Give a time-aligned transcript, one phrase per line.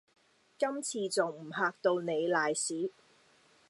[0.57, 2.91] 今次仲唔嚇到你瀨屎